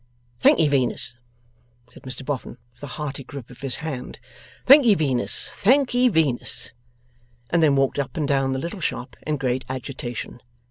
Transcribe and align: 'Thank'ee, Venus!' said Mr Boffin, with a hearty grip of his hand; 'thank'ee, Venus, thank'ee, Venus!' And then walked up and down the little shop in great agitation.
'Thank'ee, 0.39 0.67
Venus!' 0.67 1.15
said 1.91 2.01
Mr 2.01 2.25
Boffin, 2.25 2.57
with 2.73 2.81
a 2.81 2.87
hearty 2.97 3.23
grip 3.23 3.51
of 3.51 3.61
his 3.61 3.75
hand; 3.85 4.17
'thank'ee, 4.65 4.95
Venus, 4.95 5.47
thank'ee, 5.51 6.09
Venus!' 6.09 6.73
And 7.51 7.61
then 7.61 7.75
walked 7.75 7.99
up 7.99 8.17
and 8.17 8.27
down 8.27 8.51
the 8.53 8.57
little 8.59 8.81
shop 8.81 9.15
in 9.27 9.37
great 9.37 9.63
agitation. 9.69 10.41